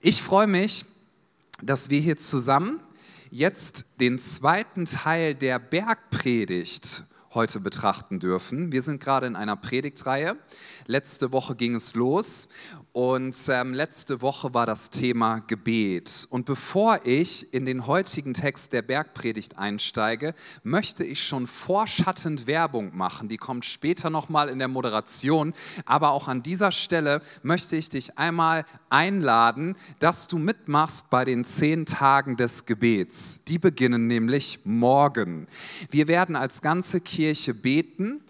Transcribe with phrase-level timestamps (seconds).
[0.00, 0.84] Ich freue mich,
[1.60, 2.78] dass wir hier zusammen
[3.32, 7.02] jetzt den zweiten Teil der Bergpredigt
[7.38, 8.72] heute betrachten dürfen.
[8.72, 10.36] Wir sind gerade in einer Predigtreihe.
[10.86, 12.48] Letzte Woche ging es los
[12.92, 16.26] und ähm, letzte Woche war das Thema Gebet.
[16.30, 22.96] Und bevor ich in den heutigen Text der Bergpredigt einsteige, möchte ich schon vorschattend Werbung
[22.96, 23.28] machen.
[23.28, 25.54] Die kommt später nochmal in der Moderation.
[25.84, 31.44] Aber auch an dieser Stelle möchte ich dich einmal einladen, dass du mitmachst bei den
[31.44, 33.42] zehn Tagen des Gebets.
[33.46, 35.46] Die beginnen nämlich morgen.
[35.90, 38.22] Wir werden als ganze Kirche beten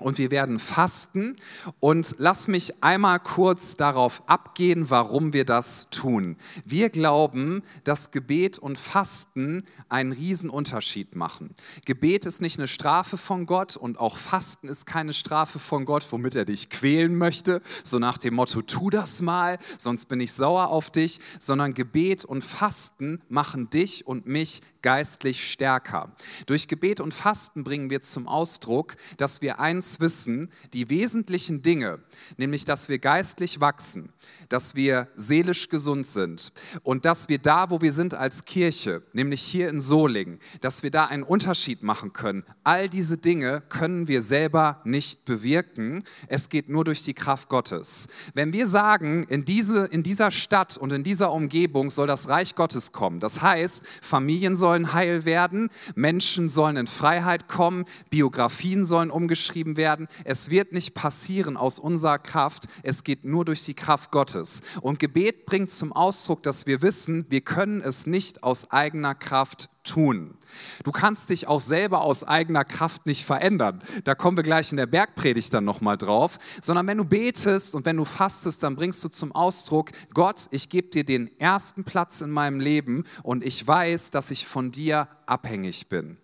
[0.00, 1.36] und wir werden fasten.
[1.80, 6.36] Und lass mich einmal kurz darauf abgehen, warum wir das tun.
[6.64, 11.54] Wir glauben, dass Gebet und Fasten einen Riesenunterschied machen.
[11.84, 16.06] Gebet ist nicht eine Strafe von Gott und auch Fasten ist keine Strafe von Gott,
[16.10, 20.32] womit er dich quälen möchte, so nach dem Motto, tu das mal, sonst bin ich
[20.32, 26.12] sauer auf dich, sondern Gebet und Fasten machen dich und mich geistlich stärker.
[26.44, 32.00] Durch Gebet und Fasten bringen wir zum Ausdruck, dass wir eins wissen, die wesentlichen Dinge,
[32.36, 34.12] nämlich dass wir geistlich wachsen,
[34.50, 39.40] dass wir seelisch gesund sind und dass wir da, wo wir sind als Kirche, nämlich
[39.40, 42.44] hier in Solingen, dass wir da einen Unterschied machen können.
[42.62, 46.04] All diese Dinge können wir selber nicht bewirken.
[46.28, 48.08] Es geht nur durch die Kraft Gottes.
[48.34, 52.54] Wenn wir sagen, in, diese, in dieser Stadt und in dieser Umgebung soll das Reich
[52.54, 58.84] Gottes kommen, das heißt, Familien sollen sollen heil werden, Menschen sollen in Freiheit kommen, Biografien
[58.84, 60.08] sollen umgeschrieben werden.
[60.24, 64.62] Es wird nicht passieren aus unserer Kraft, es geht nur durch die Kraft Gottes.
[64.80, 69.68] Und Gebet bringt zum Ausdruck, dass wir wissen, wir können es nicht aus eigener Kraft
[69.84, 70.36] tun.
[70.82, 73.82] Du kannst dich auch selber aus eigener Kraft nicht verändern.
[74.04, 76.38] Da kommen wir gleich in der Bergpredigt dann nochmal drauf.
[76.62, 80.68] Sondern wenn du betest und wenn du fastest, dann bringst du zum Ausdruck, Gott, ich
[80.68, 85.08] gebe dir den ersten Platz in meinem Leben und ich weiß, dass ich von dir
[85.26, 86.18] abhängig bin.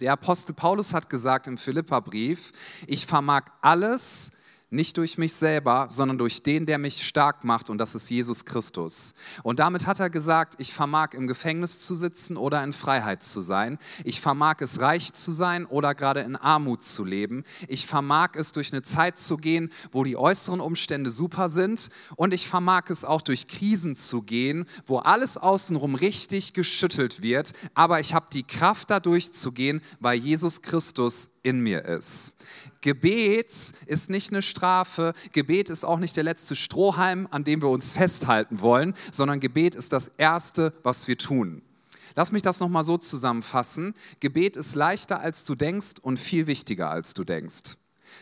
[0.00, 2.52] Der Apostel Paulus hat gesagt im Philipperbrief,
[2.86, 4.32] ich vermag alles,
[4.72, 8.44] nicht durch mich selber, sondern durch den, der mich stark macht, und das ist Jesus
[8.44, 9.14] Christus.
[9.42, 13.42] Und damit hat er gesagt, ich vermag im Gefängnis zu sitzen oder in Freiheit zu
[13.42, 13.78] sein.
[14.04, 17.44] Ich vermag es reich zu sein oder gerade in Armut zu leben.
[17.68, 21.88] Ich vermag es durch eine Zeit zu gehen, wo die äußeren Umstände super sind.
[22.16, 27.52] Und ich vermag es auch durch Krisen zu gehen, wo alles außenrum richtig geschüttelt wird.
[27.74, 32.34] Aber ich habe die Kraft, da durchzugehen, weil Jesus Christus in mir ist.
[32.80, 37.68] Gebet ist nicht eine Strafe, Gebet ist auch nicht der letzte Strohhalm, an dem wir
[37.68, 41.62] uns festhalten wollen, sondern Gebet ist das Erste, was wir tun.
[42.14, 43.94] Lass mich das nochmal so zusammenfassen.
[44.20, 47.76] Gebet ist leichter, als du denkst und viel wichtiger, als du denkst.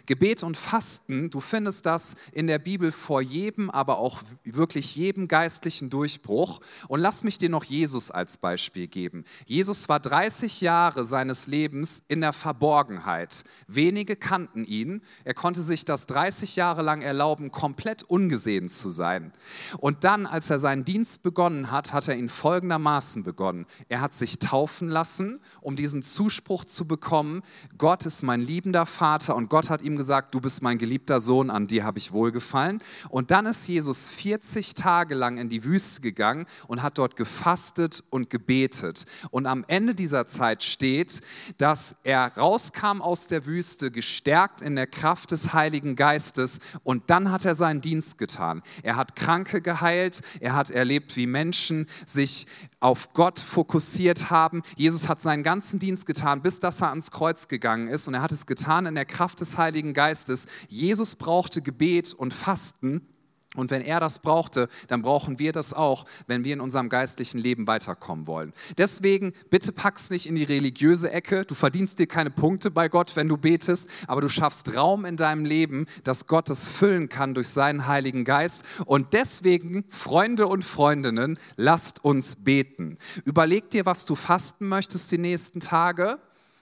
[0.06, 5.28] Gebet und Fasten, du findest das in der Bibel vor jedem, aber auch wirklich jedem
[5.28, 6.60] geistlichen Durchbruch.
[6.88, 9.24] Und lass mich dir noch Jesus als Beispiel geben.
[9.46, 13.44] Jesus war 30 Jahre seines Lebens in der Verborgenheit.
[13.66, 15.02] Wenige kannten ihn.
[15.24, 19.32] Er konnte sich das 30 Jahre lang erlauben, komplett ungesehen zu sein.
[19.78, 23.66] Und dann, als er seinen Dienst begonnen hat, hat er ihn folgendermaßen begonnen.
[23.88, 27.42] Er hat sich taufen lassen, um diesen Zuspruch zu bekommen,
[27.78, 31.50] Gott ist mein liebender Vater und Gott hat ihm gesagt, du bist mein geliebter Sohn,
[31.50, 32.82] an dir habe ich wohlgefallen.
[33.08, 38.02] Und dann ist Jesus 40 Tage lang in die Wüste gegangen und hat dort gefastet
[38.10, 39.06] und gebetet.
[39.30, 41.20] Und am Ende dieser Zeit steht,
[41.58, 46.60] dass er rauskam aus der Wüste, gestärkt in der Kraft des Heiligen Geistes.
[46.82, 48.62] Und dann hat er seinen Dienst getan.
[48.82, 52.46] Er hat Kranke geheilt, er hat erlebt, wie Menschen sich
[52.80, 54.62] auf Gott fokussiert haben.
[54.76, 58.08] Jesus hat seinen ganzen Dienst getan, bis dass er ans Kreuz gegangen ist.
[58.08, 60.46] Und er hat es getan in der Kraft des Heiligen Geistes.
[60.68, 63.06] Jesus brauchte Gebet und Fasten
[63.56, 67.38] und wenn er das brauchte, dann brauchen wir das auch, wenn wir in unserem geistlichen
[67.38, 68.52] Leben weiterkommen wollen.
[68.78, 71.44] Deswegen, bitte pack's nicht in die religiöse Ecke.
[71.44, 75.16] Du verdienst dir keine Punkte bei Gott, wenn du betest, aber du schaffst Raum in
[75.16, 78.64] deinem Leben, dass Gott es füllen kann durch seinen Heiligen Geist.
[78.86, 82.94] Und deswegen, Freunde und Freundinnen, lasst uns beten.
[83.24, 86.20] Überleg dir, was du fasten möchtest die nächsten Tage.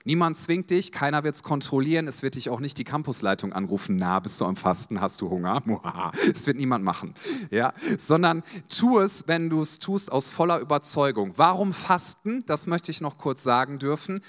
[0.08, 3.96] Niemand zwingt dich, keiner wird es kontrollieren, es wird dich auch nicht die Campusleitung anrufen,
[3.96, 5.62] na, bist du am Fasten, hast du Hunger?
[6.32, 7.12] Es wird niemand machen,
[7.50, 8.42] ja, sondern
[8.74, 11.34] tu es, wenn du es tust, aus voller Überzeugung.
[11.36, 12.42] Warum Fasten?
[12.46, 14.22] Das möchte ich noch kurz sagen dürfen.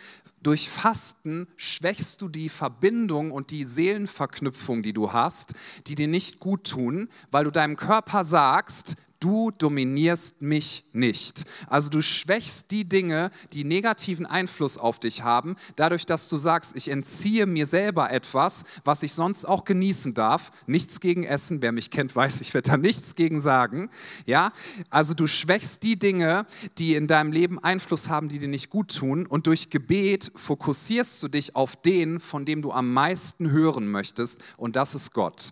[0.44, 5.54] Durch Fasten schwächst du die Verbindung und die Seelenverknüpfung, die du hast,
[5.88, 11.44] die dir nicht gut tun, weil du deinem Körper sagst, du dominierst mich nicht.
[11.68, 16.76] Also du schwächst die Dinge, die negativen Einfluss auf dich haben, dadurch, dass du sagst,
[16.76, 20.52] ich entziehe mir selber etwas, was ich sonst auch genießen darf.
[20.68, 23.90] Nichts gegen Essen, wer mich kennt, weiß, ich werde da nichts gegen sagen.
[24.26, 24.52] Ja,
[24.90, 26.46] also du schwächst die Dinge,
[26.78, 31.22] die in deinem Leben Einfluss haben, die dir nicht gut tun und durch Gebet fokussierst
[31.24, 35.52] du dich auf den, von dem du am meisten hören möchtest und das ist Gott.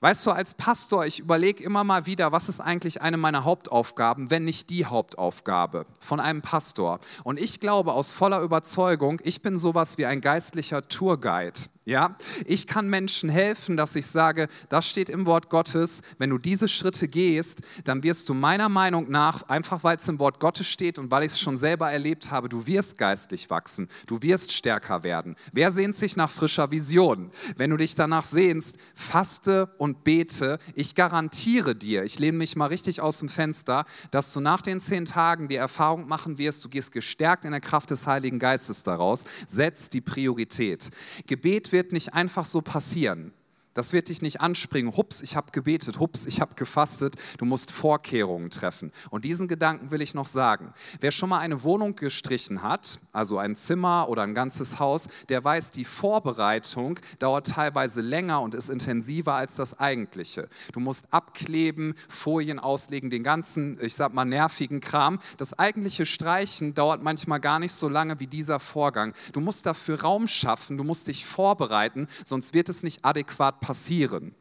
[0.00, 4.30] Weißt du, als Pastor, ich überlege immer mal wieder, was ist eigentlich eine meiner Hauptaufgaben,
[4.30, 7.00] wenn nicht die Hauptaufgabe von einem Pastor.
[7.24, 11.58] Und ich glaube aus voller Überzeugung, ich bin sowas wie ein geistlicher Tourguide.
[11.88, 16.02] Ja, ich kann Menschen helfen, dass ich sage, das steht im Wort Gottes.
[16.18, 20.18] Wenn du diese Schritte gehst, dann wirst du meiner Meinung nach, einfach weil es im
[20.18, 23.88] Wort Gottes steht und weil ich es schon selber erlebt habe, du wirst geistlich wachsen,
[24.06, 25.34] du wirst stärker werden.
[25.54, 27.30] Wer sehnt sich nach frischer Vision?
[27.56, 30.58] Wenn du dich danach sehnst, faste und bete.
[30.74, 34.82] Ich garantiere dir, ich lehne mich mal richtig aus dem Fenster, dass du nach den
[34.82, 38.82] zehn Tagen die Erfahrung machen wirst, du gehst gestärkt in der Kraft des Heiligen Geistes
[38.82, 39.24] daraus.
[39.46, 40.90] Setz die Priorität.
[41.26, 43.32] Gebet wird wird nicht einfach so passieren.
[43.78, 47.14] Das wird dich nicht anspringen, hups, ich habe gebetet, hups, ich habe gefastet.
[47.38, 48.90] Du musst Vorkehrungen treffen.
[49.08, 50.74] Und diesen Gedanken will ich noch sagen.
[51.00, 55.44] Wer schon mal eine Wohnung gestrichen hat, also ein Zimmer oder ein ganzes Haus, der
[55.44, 60.48] weiß, die Vorbereitung dauert teilweise länger und ist intensiver als das eigentliche.
[60.72, 65.20] Du musst abkleben, Folien auslegen, den ganzen, ich sag mal, nervigen Kram.
[65.36, 69.12] Das eigentliche Streichen dauert manchmal gar nicht so lange wie dieser Vorgang.
[69.30, 73.67] Du musst dafür Raum schaffen, du musst dich vorbereiten, sonst wird es nicht adäquat passieren
[73.68, 74.34] passieren.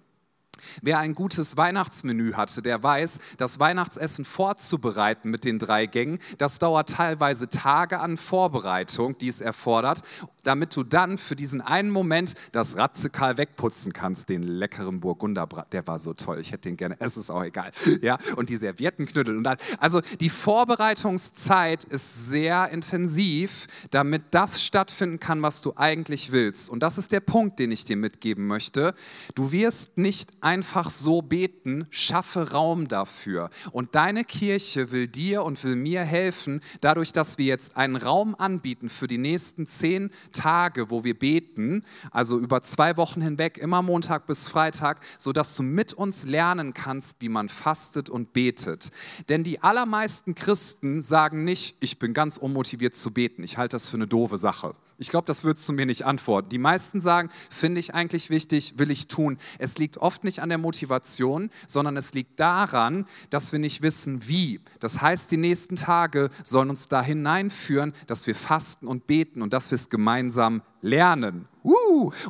[0.82, 6.60] Wer ein gutes Weihnachtsmenü hatte, der weiß, das Weihnachtsessen vorzubereiten mit den drei Gängen, das
[6.60, 10.04] dauert teilweise Tage an Vorbereitung, die es erfordert
[10.48, 15.74] damit du dann für diesen einen Moment das Ratzekal wegputzen kannst, den leckeren Burgunderbrat.
[15.74, 17.72] Der war so toll, ich hätte den gerne, es ist auch egal.
[18.02, 25.20] Ja, und die Serviettenknüttel und dann, also die Vorbereitungszeit ist sehr intensiv, damit das stattfinden
[25.20, 26.70] kann, was du eigentlich willst.
[26.70, 28.94] Und das ist der Punkt, den ich dir mitgeben möchte.
[29.36, 33.50] Du wirst nicht einfach so beten, schaffe Raum dafür.
[33.74, 38.34] Und deine Kirche will dir und will mir helfen, dadurch, dass wir jetzt einen Raum
[38.34, 43.82] anbieten für die nächsten zehn Tage, wo wir beten, also über zwei Wochen hinweg, immer
[43.82, 48.92] Montag bis Freitag, sodass du mit uns lernen kannst, wie man fastet und betet.
[49.28, 53.44] Denn die allermeisten Christen sagen nicht, ich bin ganz unmotiviert zu beten.
[53.44, 54.76] Ich halte das für eine doofe Sache.
[55.00, 56.50] Ich glaube, das würdest du mir nicht antworten.
[56.50, 59.38] Die meisten sagen, finde ich eigentlich wichtig, will ich tun.
[59.60, 64.28] Es liegt oft nicht an der Motivation, sondern es liegt daran, dass wir nicht wissen,
[64.28, 64.60] wie.
[64.80, 69.54] Das heißt, die nächsten Tage sollen uns da hineinführen, dass wir fasten und beten und
[69.54, 71.48] dass wir es gemeinsam lernen.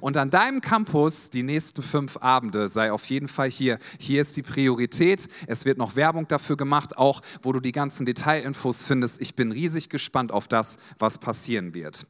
[0.02, 3.78] Und an deinem Campus die nächsten fünf Abende sei auf jeden Fall hier.
[4.00, 5.28] Hier ist die Priorität.
[5.46, 9.22] Es wird noch Werbung dafür gemacht, auch wo du die ganzen Detailinfos findest.
[9.22, 12.08] Ich bin riesig gespannt auf das, was passieren wird.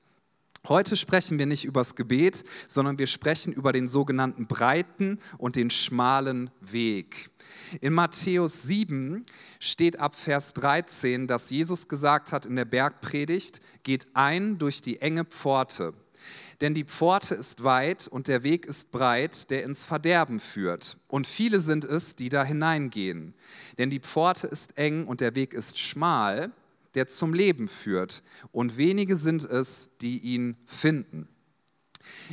[0.70, 5.70] Heute sprechen wir nicht übers Gebet, sondern wir sprechen über den sogenannten breiten und den
[5.70, 7.30] schmalen Weg.
[7.80, 9.26] In Matthäus 7
[9.60, 15.00] steht ab Vers 13, dass Jesus gesagt hat in der Bergpredigt, geht ein durch die
[15.00, 15.94] enge Pforte.
[16.60, 20.98] Denn die Pforte ist weit und der Weg ist breit, der ins Verderben führt.
[21.08, 23.36] Und viele sind es, die da hineingehen.
[23.78, 26.52] Denn die Pforte ist eng und der Weg ist schmal,
[26.98, 31.30] der zum Leben führt, und wenige sind es, die ihn finden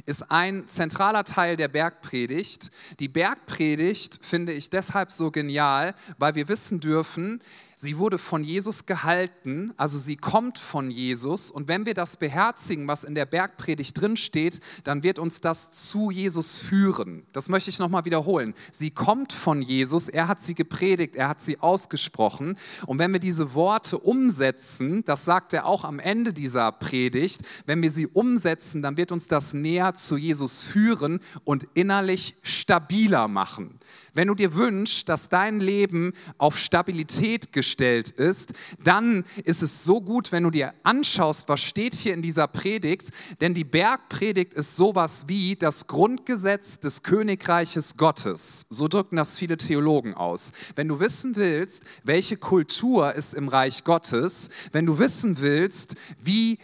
[0.06, 2.70] ist ein zentraler Teil der Bergpredigt.
[3.00, 7.42] Die Bergpredigt finde ich deshalb so genial, weil wir wissen dürfen,
[7.76, 11.50] Sie wurde von Jesus gehalten, also sie kommt von Jesus.
[11.50, 15.70] Und wenn wir das beherzigen, was in der Bergpredigt drin steht, dann wird uns das
[15.70, 17.24] zu Jesus führen.
[17.32, 18.54] Das möchte ich nochmal wiederholen.
[18.70, 22.56] Sie kommt von Jesus, er hat sie gepredigt, er hat sie ausgesprochen.
[22.86, 27.82] Und wenn wir diese Worte umsetzen, das sagt er auch am Ende dieser Predigt, wenn
[27.82, 33.78] wir sie umsetzen, dann wird uns das näher zu Jesus führen und innerlich stabiler machen.
[34.14, 40.00] Wenn du dir wünschst, dass dein Leben auf Stabilität gestellt ist, dann ist es so
[40.00, 43.10] gut, wenn du dir anschaust, was steht hier in dieser Predigt.
[43.40, 48.66] Denn die Bergpredigt ist sowas wie das Grundgesetz des Königreiches Gottes.
[48.70, 50.52] So drücken das viele Theologen aus.
[50.76, 56.58] Wenn du wissen willst, welche Kultur ist im Reich Gottes, wenn du wissen willst, wie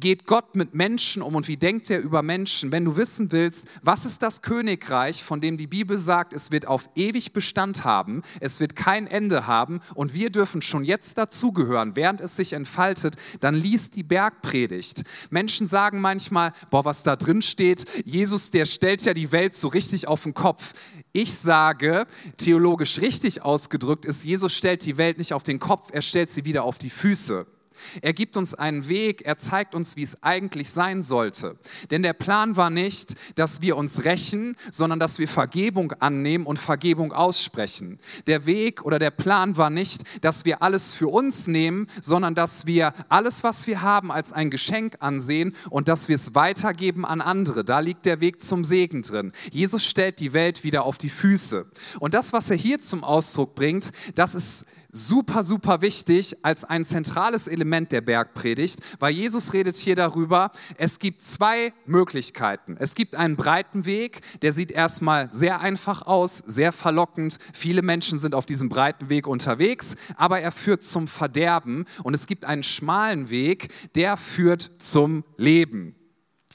[0.00, 2.72] geht Gott mit Menschen um und wie denkt er über Menschen?
[2.72, 6.66] Wenn du wissen willst, was ist das Königreich, von dem die Bibel sagt, es wird
[6.66, 11.96] auf ewig Bestand haben, es wird kein Ende haben und wir dürfen schon jetzt dazugehören,
[11.96, 15.02] während es sich entfaltet, dann liest die Bergpredigt.
[15.30, 19.68] Menschen sagen manchmal, boah, was da drin steht, Jesus, der stellt ja die Welt so
[19.68, 20.72] richtig auf den Kopf.
[21.12, 26.02] Ich sage, theologisch richtig ausgedrückt ist, Jesus stellt die Welt nicht auf den Kopf, er
[26.02, 27.46] stellt sie wieder auf die Füße.
[28.02, 31.56] Er gibt uns einen Weg, er zeigt uns, wie es eigentlich sein sollte.
[31.90, 36.58] Denn der Plan war nicht, dass wir uns rächen, sondern dass wir Vergebung annehmen und
[36.58, 37.98] Vergebung aussprechen.
[38.26, 42.66] Der Weg oder der Plan war nicht, dass wir alles für uns nehmen, sondern dass
[42.66, 47.20] wir alles, was wir haben, als ein Geschenk ansehen und dass wir es weitergeben an
[47.20, 47.64] andere.
[47.64, 49.32] Da liegt der Weg zum Segen drin.
[49.50, 51.66] Jesus stellt die Welt wieder auf die Füße.
[51.98, 56.84] Und das, was er hier zum Ausdruck bringt, das ist super, super wichtig als ein
[56.84, 62.76] zentrales Element der Bergpredigt, weil Jesus redet hier darüber, es gibt zwei Möglichkeiten.
[62.78, 67.38] Es gibt einen breiten Weg, der sieht erstmal sehr einfach aus, sehr verlockend.
[67.52, 71.84] Viele Menschen sind auf diesem breiten Weg unterwegs, aber er führt zum Verderben.
[72.02, 75.94] Und es gibt einen schmalen Weg, der führt zum Leben.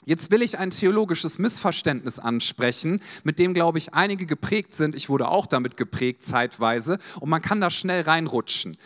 [0.08, 4.94] Jetzt will ich ein theologisches Missverständnis ansprechen, mit dem, glaube ich, einige geprägt sind.
[4.94, 8.76] Ich wurde auch damit geprägt zeitweise und man kann da schnell reinrutschen.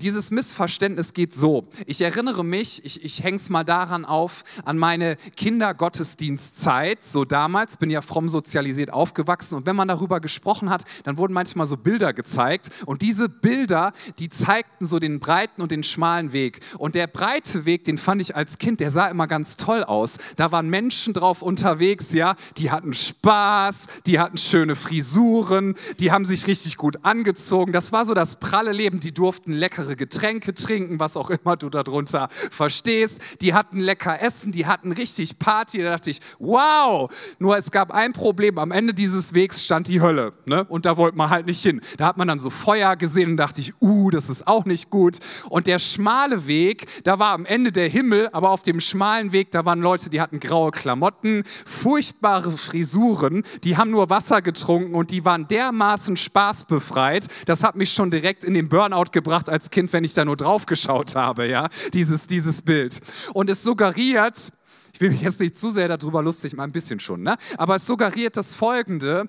[0.00, 1.68] Dieses Missverständnis geht so.
[1.86, 7.02] Ich erinnere mich, ich, ich hänge es mal daran auf, an meine Kindergottesdienstzeit.
[7.02, 9.56] So damals, bin ja fromm sozialisiert aufgewachsen.
[9.56, 12.68] Und wenn man darüber gesprochen hat, dann wurden manchmal so Bilder gezeigt.
[12.84, 16.60] Und diese Bilder, die zeigten so den breiten und den schmalen Weg.
[16.76, 20.18] Und der breite Weg, den fand ich als Kind, der sah immer ganz toll aus.
[20.36, 22.34] Da waren Menschen drauf unterwegs, ja.
[22.58, 27.72] Die hatten Spaß, die hatten schöne Frisuren, die haben sich richtig gut angezogen.
[27.72, 29.00] Das war so das pralle Leben.
[29.00, 33.20] Die durften leckere leckere Getränke trinken, was auch immer du darunter verstehst.
[33.40, 35.82] Die hatten lecker Essen, die hatten richtig Party.
[35.82, 37.10] Da dachte ich, wow!
[37.38, 38.58] Nur es gab ein Problem.
[38.58, 40.32] Am Ende dieses Wegs stand die Hölle.
[40.44, 40.64] Ne?
[40.64, 41.80] Und da wollte man halt nicht hin.
[41.98, 44.90] Da hat man dann so Feuer gesehen und dachte ich, uh, das ist auch nicht
[44.90, 45.18] gut.
[45.48, 49.50] Und der schmale Weg, da war am Ende der Himmel, aber auf dem schmalen Weg,
[49.50, 55.10] da waren Leute, die hatten graue Klamotten, furchtbare Frisuren, die haben nur Wasser getrunken und
[55.10, 57.26] die waren dermaßen spaßbefreit.
[57.46, 60.36] Das hat mich schon direkt in den Burnout gebracht als Kind, wenn ich da nur
[60.36, 62.98] drauf geschaut habe, ja, dieses, dieses Bild.
[63.34, 64.50] Und es suggeriert,
[64.92, 67.36] ich will mich jetzt nicht zu sehr darüber lustig machen, ein bisschen schon, ne?
[67.58, 69.28] aber es suggeriert das Folgende,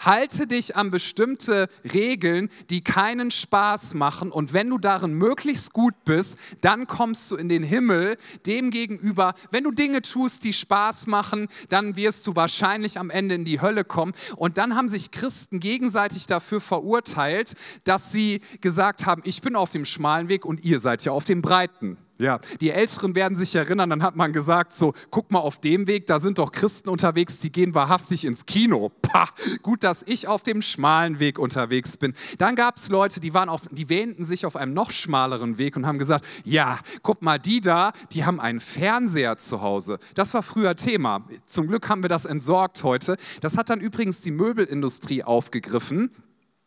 [0.00, 4.32] Halte dich an bestimmte Regeln, die keinen Spaß machen.
[4.32, 8.16] Und wenn du darin möglichst gut bist, dann kommst du in den Himmel.
[8.44, 13.44] Demgegenüber, wenn du Dinge tust, die Spaß machen, dann wirst du wahrscheinlich am Ende in
[13.44, 14.14] die Hölle kommen.
[14.36, 19.70] Und dann haben sich Christen gegenseitig dafür verurteilt, dass sie gesagt haben, ich bin auf
[19.70, 21.98] dem schmalen Weg und ihr seid ja auf dem breiten.
[22.16, 25.88] Ja, die Älteren werden sich erinnern, dann hat man gesagt, so, guck mal auf dem
[25.88, 28.92] Weg, da sind doch Christen unterwegs, die gehen wahrhaftig ins Kino.
[29.02, 29.28] Pah,
[29.62, 32.14] gut, dass ich auf dem schmalen Weg unterwegs bin.
[32.38, 35.76] Dann gab es Leute, die, waren auf, die wähnten sich auf einem noch schmaleren Weg
[35.76, 39.98] und haben gesagt, ja, guck mal, die da, die haben einen Fernseher zu Hause.
[40.14, 41.26] Das war früher Thema.
[41.46, 43.16] Zum Glück haben wir das entsorgt heute.
[43.40, 46.10] Das hat dann übrigens die Möbelindustrie aufgegriffen.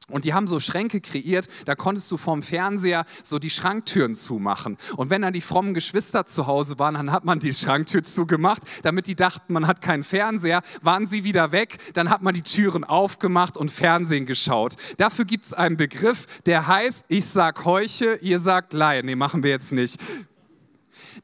[0.10, 4.78] Und die haben so Schränke kreiert, da konntest du vom Fernseher so die Schranktüren zumachen.
[4.96, 8.64] Und wenn dann die frommen Geschwister zu Hause waren, dann hat man die Schranktür zugemacht,
[8.84, 10.62] damit die dachten, man hat keinen Fernseher.
[10.82, 14.76] Waren sie wieder weg, dann hat man die Türen aufgemacht und Fernsehen geschaut.
[14.96, 19.04] Dafür gibt es einen Begriff, der heißt, ich sag Heuche, ihr sagt Laie.
[19.04, 20.00] Nee, machen wir jetzt nicht.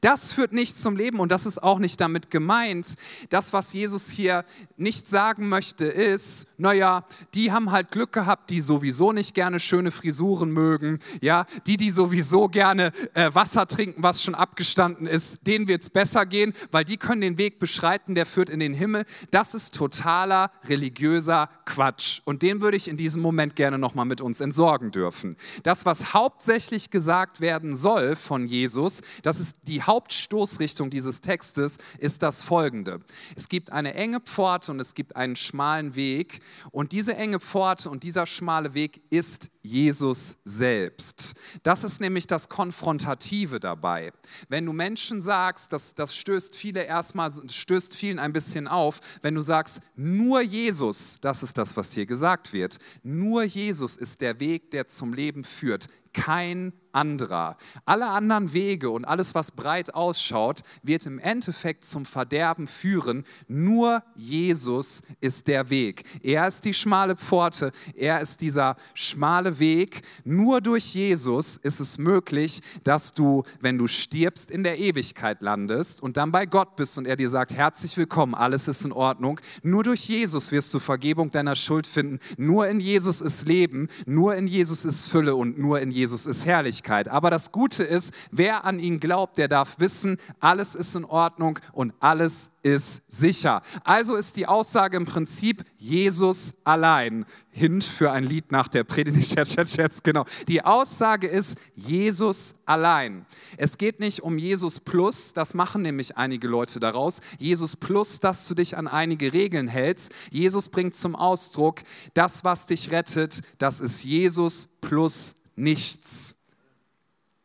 [0.02, 2.96] Das führt nicht zum Leben und das ist auch nicht damit gemeint.
[3.30, 4.46] Das, was Jesus hier
[4.78, 9.92] nicht sagen möchte, ist, naja, die haben halt Glück gehabt, die sowieso nicht gerne schöne
[9.92, 15.68] Frisuren mögen, ja, die, die sowieso gerne äh, Wasser trinken, was schon abgestanden ist, denen
[15.68, 19.06] wird es besser gehen, weil die können den Weg beschreiten, der führt in den Himmel.
[19.32, 24.22] Das ist totaler religiöser Quatsch und den würde ich in diesem Moment gerne nochmal mit
[24.22, 25.36] uns entsorgen dürfen.
[25.64, 32.24] Das, was hauptsächlich gesagt werden soll von Jesus, das ist die Hauptstoßrichtung dieses Textes ist
[32.24, 33.02] das folgende.
[33.36, 37.90] Es gibt eine enge Pforte und es gibt einen schmalen Weg und diese enge Pforte
[37.90, 41.34] und dieser schmale Weg ist Jesus selbst.
[41.64, 44.12] Das ist nämlich das Konfrontative dabei.
[44.50, 49.36] Wenn du Menschen sagst, das, das stößt viele erstmal, stößt vielen ein bisschen auf, wenn
[49.36, 54.40] du sagst, nur Jesus, das ist das, was hier gesagt wird, nur Jesus ist der
[54.40, 57.58] Weg, der zum Leben führt, kein anderer.
[57.86, 63.26] Alle anderen Wege und alles, was breit ausschaut, wird im Endeffekt zum Verderben führen.
[63.48, 66.04] Nur Jesus ist der Weg.
[66.22, 70.02] Er ist die schmale Pforte, er ist dieser schmale Weg.
[70.24, 76.02] Nur durch Jesus ist es möglich, dass du, wenn du stirbst, in der Ewigkeit landest
[76.02, 79.40] und dann bei Gott bist und er dir sagt, herzlich willkommen, alles ist in Ordnung.
[79.64, 82.20] Nur durch Jesus wirst du Vergebung deiner Schuld finden.
[82.38, 86.46] Nur in Jesus ist Leben, nur in Jesus ist Fülle und nur in Jesus ist
[86.46, 86.83] Herrlichkeit.
[87.08, 91.60] Aber das Gute ist, wer an ihn glaubt, der darf wissen, alles ist in Ordnung
[91.72, 93.62] und alles ist sicher.
[93.84, 97.26] Also ist die Aussage im Prinzip Jesus allein.
[97.52, 99.36] Hint für ein Lied nach der Predigt,
[100.04, 100.26] genau.
[100.48, 103.26] Die Aussage ist Jesus allein.
[103.58, 107.20] Es geht nicht um Jesus plus, das machen nämlich einige Leute daraus.
[107.38, 110.12] Jesus plus, dass du dich an einige Regeln hältst.
[110.32, 111.82] Jesus bringt zum Ausdruck,
[112.14, 116.36] das, was dich rettet, das ist Jesus plus nichts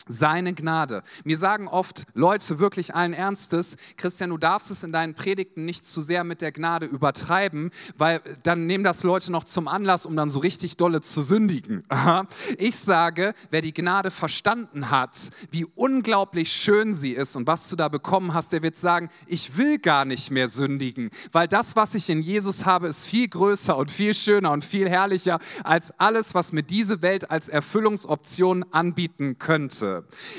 [0.09, 1.03] seine Gnade.
[1.25, 5.85] Mir sagen oft Leute wirklich allen Ernstes, Christian, du darfst es in deinen Predigten nicht
[5.85, 10.17] zu sehr mit der Gnade übertreiben, weil dann nehmen das Leute noch zum Anlass, um
[10.17, 11.83] dann so richtig dolle zu sündigen.
[12.59, 17.77] Ich sage, wer die Gnade verstanden hat, wie unglaublich schön sie ist und was du
[17.77, 21.95] da bekommen hast, der wird sagen, ich will gar nicht mehr sündigen, weil das, was
[21.95, 26.35] ich in Jesus habe, ist viel größer und viel schöner und viel herrlicher als alles,
[26.35, 29.98] was mir diese Welt als Erfüllungsoption anbieten könnte.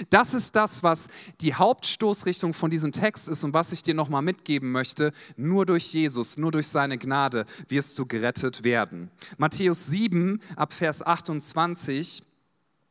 [0.09, 1.07] Das ist das, was
[1.41, 5.11] die Hauptstoßrichtung von diesem Text ist und was ich dir nochmal mitgeben möchte.
[5.37, 9.09] Nur durch Jesus, nur durch seine Gnade wirst du gerettet werden.
[9.37, 12.23] Matthäus 7 ab Vers 28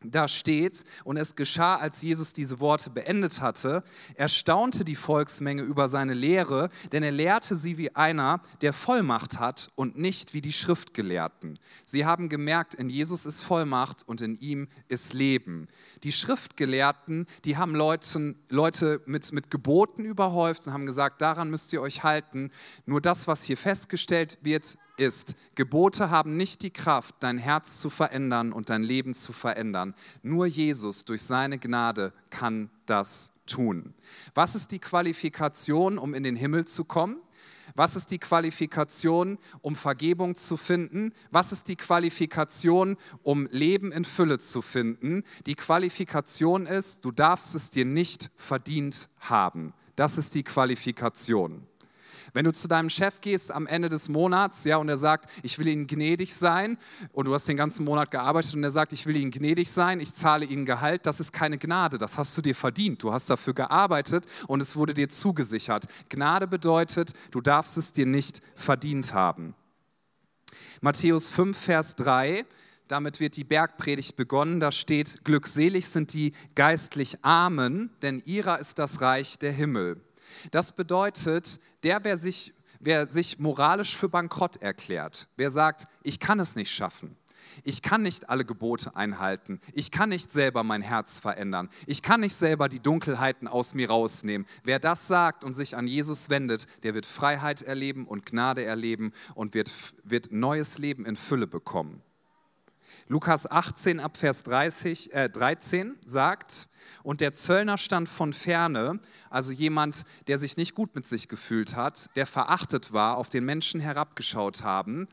[0.04, 3.82] da steht, und es geschah, als Jesus diese Worte beendet hatte,
[4.14, 9.70] erstaunte die Volksmenge über seine Lehre, denn er lehrte sie wie einer, der Vollmacht hat
[9.74, 11.58] und nicht wie die Schriftgelehrten.
[11.84, 15.66] Sie haben gemerkt, in Jesus ist Vollmacht und in ihm ist Leben.
[16.04, 21.72] Die Schriftgelehrten, die haben Leuten, Leute mit, mit Geboten überhäuft und haben gesagt, daran müsst
[21.72, 22.52] ihr euch halten.
[22.86, 27.90] Nur das, was hier festgestellt wird, ist, Gebote haben nicht die Kraft, dein Herz zu
[27.90, 29.94] verändern und dein Leben zu verändern.
[30.22, 33.94] Nur Jesus durch seine Gnade kann das tun.
[34.34, 37.16] Was ist die Qualifikation, um in den Himmel zu kommen?
[37.74, 41.12] Was ist die Qualifikation, um Vergebung zu finden?
[41.30, 45.22] Was ist die Qualifikation, um Leben in Fülle zu finden?
[45.46, 49.74] Die Qualifikation ist, du darfst es dir nicht verdient haben.
[49.96, 51.66] Das ist die Qualifikation.
[52.32, 55.58] Wenn du zu deinem Chef gehst am Ende des Monats, ja, und er sagt, ich
[55.58, 56.78] will Ihnen gnädig sein,
[57.12, 60.00] und du hast den ganzen Monat gearbeitet und er sagt, ich will Ihnen gnädig sein,
[60.00, 63.02] ich zahle Ihnen Gehalt, das ist keine Gnade, das hast du dir verdient.
[63.02, 65.84] Du hast dafür gearbeitet und es wurde dir zugesichert.
[66.08, 69.54] Gnade bedeutet, du darfst es dir nicht verdient haben.
[70.80, 72.44] Matthäus 5, Vers 3
[72.88, 74.60] damit wird die Bergpredigt begonnen.
[74.60, 80.00] Da steht, glückselig sind die geistlich Armen, denn ihrer ist das Reich der Himmel.
[80.50, 86.40] Das bedeutet, der, wer sich, wer sich moralisch für bankrott erklärt, wer sagt, ich kann
[86.40, 87.16] es nicht schaffen,
[87.64, 92.20] ich kann nicht alle Gebote einhalten, ich kann nicht selber mein Herz verändern, ich kann
[92.20, 94.46] nicht selber die Dunkelheiten aus mir rausnehmen.
[94.64, 99.12] Wer das sagt und sich an Jesus wendet, der wird Freiheit erleben und Gnade erleben
[99.34, 99.72] und wird,
[100.04, 102.02] wird neues Leben in Fülle bekommen.
[103.10, 106.68] Lukas 18 ab Vers 30, äh 13 sagt,
[107.02, 111.74] und der Zöllner stand von ferne, also jemand, der sich nicht gut mit sich gefühlt
[111.74, 115.08] hat, der verachtet war, auf den Menschen herabgeschaut haben.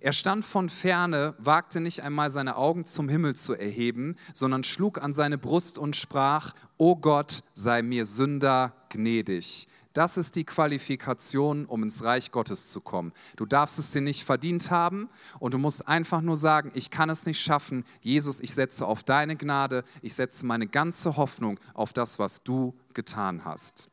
[0.00, 5.02] Er stand von ferne, wagte nicht einmal seine Augen zum Himmel zu erheben, sondern schlug
[5.02, 9.66] an seine Brust und sprach, O Gott, sei mir Sünder gnädig.
[9.92, 13.12] Das ist die Qualifikation, um ins Reich Gottes zu kommen.
[13.36, 17.10] Du darfst es dir nicht verdient haben und du musst einfach nur sagen, ich kann
[17.10, 17.84] es nicht schaffen.
[18.00, 22.74] Jesus, ich setze auf deine Gnade, ich setze meine ganze Hoffnung auf das, was du
[22.94, 23.90] getan hast.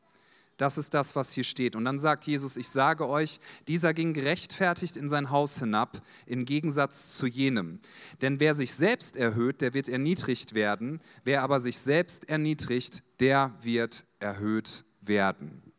[0.60, 1.74] Das ist das, was hier steht.
[1.74, 6.44] Und dann sagt Jesus, ich sage euch, dieser ging gerechtfertigt in sein Haus hinab, im
[6.44, 7.80] Gegensatz zu jenem.
[8.20, 11.00] Denn wer sich selbst erhöht, der wird erniedrigt werden.
[11.24, 15.69] Wer aber sich selbst erniedrigt, der wird erhöht werden.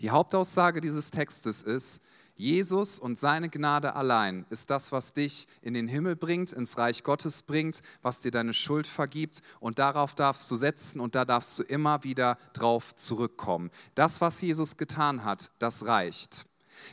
[0.00, 2.02] Die Hauptaussage dieses Textes ist,
[2.36, 7.04] Jesus und seine Gnade allein ist das, was dich in den Himmel bringt, ins Reich
[7.04, 11.58] Gottes bringt, was dir deine Schuld vergibt und darauf darfst du setzen und da darfst
[11.60, 13.70] du immer wieder drauf zurückkommen.
[13.94, 16.46] Das, was Jesus getan hat, das reicht.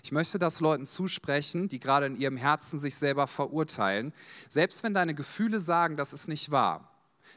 [0.04, 4.14] Ich möchte das Leuten zusprechen, die gerade in ihrem Herzen sich selber verurteilen,
[4.48, 6.91] selbst wenn deine Gefühle sagen, das ist nicht wahr,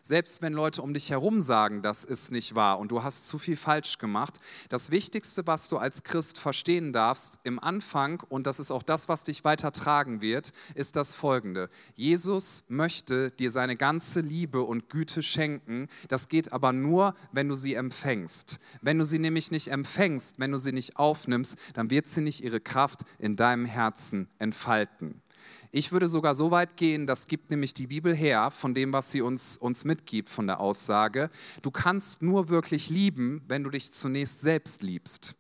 [0.07, 3.39] selbst wenn Leute um dich herum sagen, das ist nicht wahr und du hast zu
[3.39, 4.39] viel falsch gemacht.
[4.69, 9.09] Das Wichtigste, was du als Christ verstehen darfst im Anfang, und das ist auch das,
[9.09, 11.71] was dich weiter tragen wird, ist das folgende.
[11.95, 15.89] Jesus möchte dir seine ganze Liebe und Güte schenken.
[16.09, 18.59] Das geht aber nur, wenn du sie empfängst.
[18.83, 22.45] Wenn du sie nämlich nicht empfängst, wenn du sie nicht aufnimmst, dann wird sie nicht
[22.45, 25.23] ihre Kraft in deinem Herzen entfalten.
[25.77, 29.11] Ich würde sogar so weit gehen, das gibt nämlich die Bibel her, von dem, was
[29.11, 31.31] sie uns, uns mitgibt, von der Aussage,
[31.63, 35.35] du kannst nur wirklich lieben, wenn du dich zunächst selbst liebst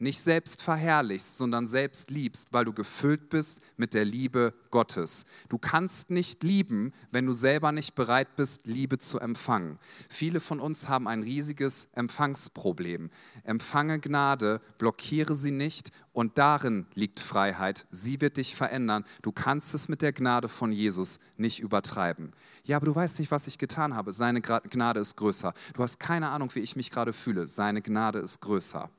[0.00, 5.26] nicht selbst verherrlichst, sondern selbst liebst, weil du gefüllt bist mit der Liebe Gottes.
[5.48, 9.78] Du kannst nicht lieben, wenn du selber nicht bereit bist, Liebe zu empfangen.
[10.08, 13.10] Viele von uns haben ein riesiges Empfangsproblem.
[13.44, 17.86] Empfange Gnade, blockiere sie nicht und darin liegt Freiheit.
[17.90, 19.04] Sie wird dich verändern.
[19.22, 22.32] Du kannst es mit der Gnade von Jesus nicht übertreiben.
[22.64, 24.12] Ja, aber du weißt nicht, was ich getan habe.
[24.12, 25.52] Seine Gnade ist größer.
[25.74, 27.46] Du hast keine Ahnung, wie ich mich gerade fühle.
[27.48, 28.90] Seine Gnade ist größer.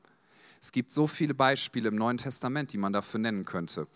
[0.61, 3.87] Es gibt so viele Beispiele im Neuen Testament, die man dafür nennen könnte.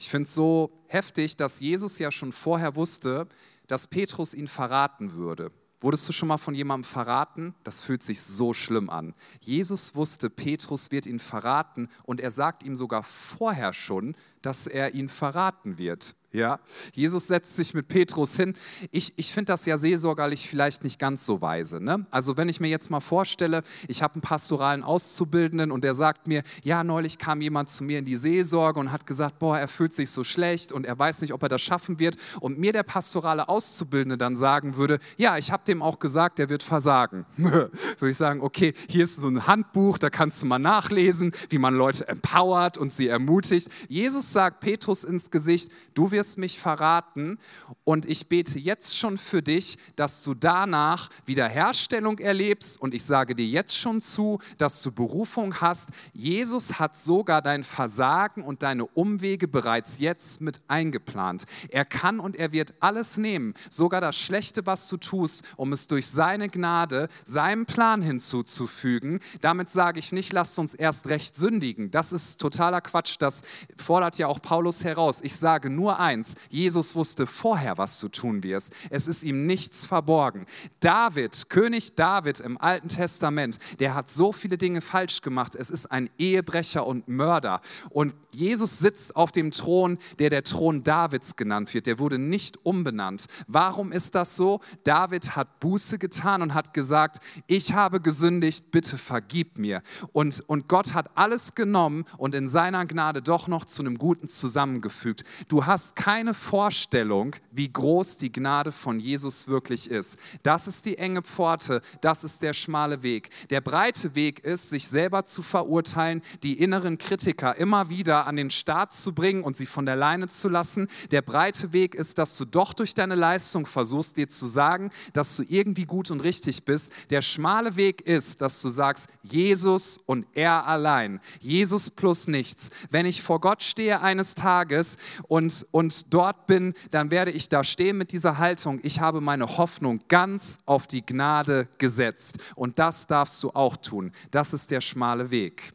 [0.00, 3.28] Ich finde es so heftig, dass Jesus ja schon vorher wusste,
[3.68, 5.52] dass Petrus ihn verraten würde.
[5.80, 7.54] Wurdest du schon mal von jemandem verraten?
[7.62, 9.14] Das fühlt sich so schlimm an.
[9.40, 14.94] Jesus wusste, Petrus wird ihn verraten und er sagt ihm sogar vorher schon, dass er
[14.94, 16.14] ihn verraten wird.
[16.30, 16.60] Ja,
[16.92, 18.54] Jesus setzt sich mit Petrus hin.
[18.90, 21.82] Ich, ich finde das ja seelsorgerlich vielleicht nicht ganz so weise.
[21.82, 22.04] Ne?
[22.10, 26.28] Also wenn ich mir jetzt mal vorstelle, ich habe einen pastoralen Auszubildenden und der sagt
[26.28, 29.68] mir, ja, neulich kam jemand zu mir in die Seelsorge und hat gesagt, boah, er
[29.68, 32.18] fühlt sich so schlecht und er weiß nicht, ob er das schaffen wird.
[32.40, 36.50] Und mir der pastorale Auszubildende dann sagen würde, ja, ich habe dem auch gesagt, er
[36.50, 37.24] wird versagen.
[37.36, 37.70] würde
[38.10, 41.74] ich sagen, okay, hier ist so ein Handbuch, da kannst du mal nachlesen, wie man
[41.74, 43.70] Leute empowert und sie ermutigt.
[43.88, 47.38] Jesus sagt Petrus ins Gesicht, du wirst mich verraten
[47.84, 53.34] und ich bete jetzt schon für dich, dass du danach Wiederherstellung erlebst und ich sage
[53.34, 55.90] dir jetzt schon zu, dass du Berufung hast.
[56.12, 61.44] Jesus hat sogar dein Versagen und deine Umwege bereits jetzt mit eingeplant.
[61.70, 65.86] Er kann und er wird alles nehmen, sogar das Schlechte, was du tust, um es
[65.88, 69.20] durch seine Gnade seinem Plan hinzuzufügen.
[69.40, 71.90] Damit sage ich nicht, lasst uns erst recht sündigen.
[71.90, 73.16] Das ist totaler Quatsch.
[73.18, 73.42] Das
[73.76, 75.20] fordert ja auch Paulus heraus.
[75.22, 78.72] Ich sage nur eins, Jesus wusste vorher, was du tun wirst.
[78.90, 80.46] Es ist ihm nichts verborgen.
[80.80, 85.54] David, König David im Alten Testament, der hat so viele Dinge falsch gemacht.
[85.54, 87.60] Es ist ein Ehebrecher und Mörder.
[87.90, 91.86] Und Jesus sitzt auf dem Thron, der der Thron Davids genannt wird.
[91.86, 93.26] Der wurde nicht umbenannt.
[93.46, 94.60] Warum ist das so?
[94.84, 99.82] David hat Buße getan und hat gesagt, ich habe gesündigt, bitte vergib mir.
[100.12, 104.07] Und, und Gott hat alles genommen und in seiner Gnade doch noch zu einem Guten
[104.14, 105.24] zusammengefügt.
[105.48, 110.18] Du hast keine Vorstellung, wie groß die Gnade von Jesus wirklich ist.
[110.42, 113.30] Das ist die enge Pforte, das ist der schmale Weg.
[113.50, 118.50] Der breite Weg ist, sich selber zu verurteilen, die inneren Kritiker immer wieder an den
[118.50, 120.88] Start zu bringen und sie von der Leine zu lassen.
[121.10, 125.36] Der breite Weg ist, dass du doch durch deine Leistung versuchst, dir zu sagen, dass
[125.36, 126.92] du irgendwie gut und richtig bist.
[127.10, 131.20] Der schmale Weg ist, dass du sagst, Jesus und er allein.
[131.40, 132.70] Jesus plus nichts.
[132.90, 137.64] Wenn ich vor Gott stehe eines Tages und und dort bin, dann werde ich da
[137.64, 138.80] stehen mit dieser Haltung.
[138.82, 142.38] Ich habe meine Hoffnung ganz auf die Gnade gesetzt.
[142.54, 144.12] Und das darfst du auch tun.
[144.30, 145.72] Das ist der schmale Weg.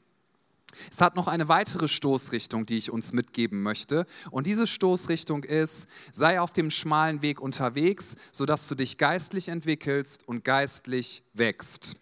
[0.91, 4.05] Es hat noch eine weitere Stoßrichtung, die ich uns mitgeben möchte.
[4.31, 10.27] Und diese Stoßrichtung ist, sei auf dem schmalen Weg unterwegs, sodass du dich geistlich entwickelst
[10.27, 11.95] und geistlich wächst.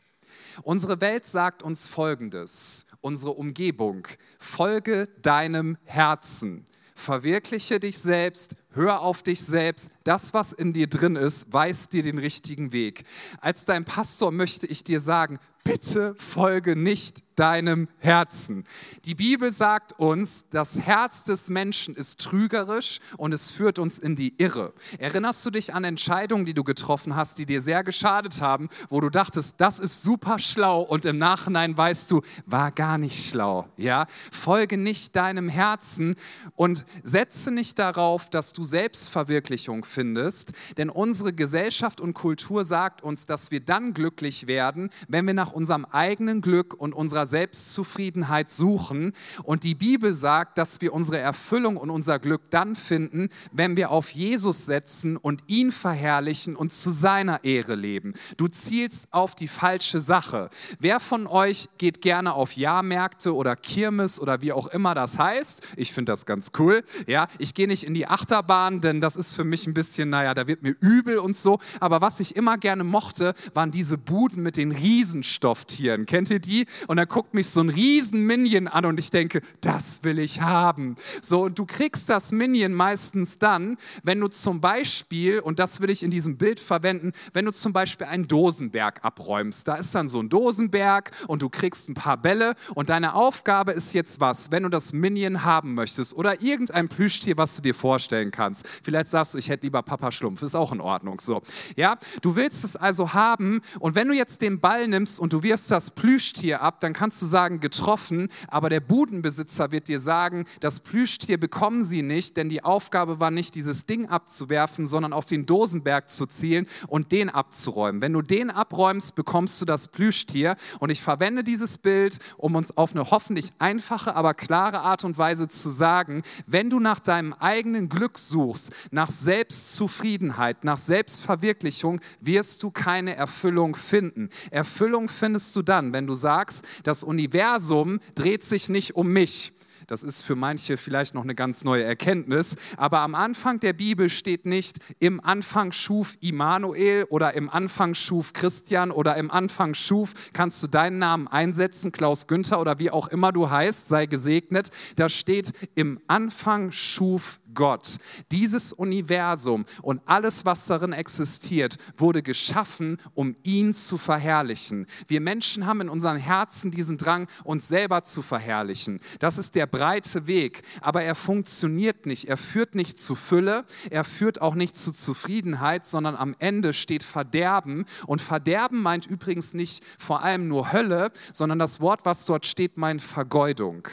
[0.64, 4.08] Unsere Welt sagt uns Folgendes, unsere Umgebung,
[4.40, 6.66] folge deinem Herzen.
[6.96, 9.90] Verwirkliche dich selbst, hör auf dich selbst.
[10.04, 13.04] Das, was in dir drin ist, weist dir den richtigen Weg.
[13.40, 18.66] Als dein Pastor möchte ich dir sagen, bitte folge nicht deinem Herzen.
[19.06, 24.16] Die Bibel sagt uns, das Herz des Menschen ist trügerisch und es führt uns in
[24.16, 24.74] die Irre.
[25.00, 29.00] Erinnerst du dich an Entscheidungen, die du getroffen hast, die dir sehr geschadet haben, wo
[29.02, 33.68] du dachtest, das ist super schlau und im Nachhinein weißt du, war gar nicht schlau.
[33.78, 34.06] Ja?
[34.32, 36.16] Folge nicht deinem Herzen
[36.56, 43.26] und setze nicht darauf, dass du Selbstverwirklichung findest, denn unsere Gesellschaft und Kultur sagt uns,
[43.26, 48.50] dass wir dann glücklich werden, wenn wir nach unserem eigenen Glück und unserer unserer Selbstzufriedenheit
[48.50, 49.13] suchen.
[49.43, 53.91] Und die Bibel sagt, dass wir unsere Erfüllung und unser Glück dann finden, wenn wir
[53.91, 58.13] auf Jesus setzen und ihn verherrlichen und zu seiner Ehre leben.
[58.38, 60.50] Du zielst auf die falsche Sache.
[60.80, 65.62] Wer von euch geht gerne auf Jahrmärkte oder Kirmes oder wie auch immer das heißt?
[65.76, 66.84] Ich finde das ganz cool.
[67.08, 70.10] Ja, ich gehe nicht in die Achterbahn waren, denn das ist für mich ein bisschen,
[70.10, 71.58] naja, da wird mir übel und so.
[71.80, 76.06] Aber was ich immer gerne mochte, waren diese Buden mit den Riesenstofftieren.
[76.06, 76.66] Kennt ihr die?
[76.88, 80.98] Und dann guckt mich so ein Riesen-Minion an und ich denke, das will ich haben.
[81.22, 85.90] So, und du kriegst das Minion meistens dann, wenn du zum Beispiel, und das will
[85.90, 89.66] ich in diesem Bild verwenden, wenn du zum Beispiel einen Dosenberg abräumst.
[89.66, 93.72] Da ist dann so ein Dosenberg und du kriegst ein paar Bälle und deine Aufgabe
[93.72, 97.74] ist jetzt was, wenn du das Minion haben möchtest oder irgendein Plüschtier, was du dir
[97.74, 98.41] vorstellen kannst.
[98.84, 101.42] Vielleicht sagst du, ich hätte lieber Papa Schlumpf, ist auch in Ordnung so.
[101.76, 105.44] Ja, du willst es also haben und wenn du jetzt den Ball nimmst und du
[105.44, 110.46] wirfst das Plüschtier ab, dann kannst du sagen getroffen, aber der Budenbesitzer wird dir sagen,
[110.60, 115.26] das Plüschtier bekommen sie nicht, denn die Aufgabe war nicht dieses Ding abzuwerfen, sondern auf
[115.26, 118.02] den Dosenberg zu zielen und den abzuräumen.
[118.02, 122.76] Wenn du den abräumst, bekommst du das Plüschtier und ich verwende dieses Bild, um uns
[122.78, 127.34] auf eine hoffentlich einfache, aber klare Art und Weise zu sagen, wenn du nach deinem
[127.34, 134.30] eigenen Glück suchst, nach Selbstzufriedenheit, nach Selbstverwirklichung, wirst du keine Erfüllung finden.
[134.50, 139.54] Erfüllung findest du dann, wenn du sagst, das Universum dreht sich nicht um mich
[139.92, 142.56] das ist für manche vielleicht noch eine ganz neue Erkenntnis.
[142.78, 148.32] Aber am Anfang der Bibel steht nicht, im Anfang schuf Immanuel oder im Anfang schuf
[148.32, 153.10] Christian oder im Anfang schuf, kannst du deinen Namen einsetzen, Klaus Günther oder wie auch
[153.10, 154.70] immer du heißt, sei gesegnet.
[154.96, 157.98] Da steht, im Anfang schuf Gott.
[158.32, 164.86] Dieses Universum und alles, was darin existiert, wurde geschaffen, um ihn zu verherrlichen.
[165.08, 169.00] Wir Menschen haben in unserem Herzen diesen Drang, uns selber zu verherrlichen.
[169.20, 172.30] Das ist der breite Weg, aber er funktioniert nicht.
[172.30, 177.02] Er führt nicht zu Fülle, er führt auch nicht zu Zufriedenheit, sondern am Ende steht
[177.02, 177.86] Verderben.
[178.06, 182.78] Und Verderben meint übrigens nicht vor allem nur Hölle, sondern das Wort, was dort steht,
[182.78, 183.88] meint Vergeudung.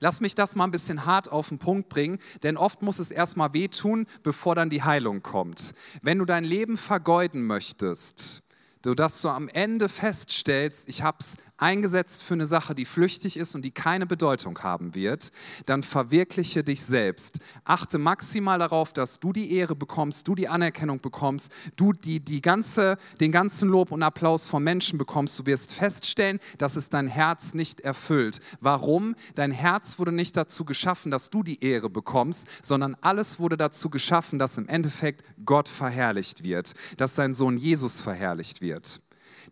[0.00, 3.12] Lass mich das mal ein bisschen hart auf den Punkt bringen, denn oft muss es
[3.12, 5.74] erstmal wehtun, bevor dann die Heilung kommt.
[6.02, 8.42] Wenn du dein Leben vergeuden möchtest,
[8.84, 13.54] sodass du am Ende feststellst, ich habe es eingesetzt für eine Sache, die flüchtig ist
[13.54, 15.30] und die keine Bedeutung haben wird,
[15.66, 17.38] dann verwirkliche dich selbst.
[17.64, 22.40] Achte maximal darauf, dass du die Ehre bekommst, du die Anerkennung bekommst, du die, die
[22.40, 25.38] ganze, den ganzen Lob und Applaus von Menschen bekommst.
[25.38, 28.40] Du wirst feststellen, dass es dein Herz nicht erfüllt.
[28.60, 29.14] Warum?
[29.34, 33.90] Dein Herz wurde nicht dazu geschaffen, dass du die Ehre bekommst, sondern alles wurde dazu
[33.90, 39.00] geschaffen, dass im Endeffekt Gott verherrlicht wird, dass sein Sohn Jesus verherrlicht wird.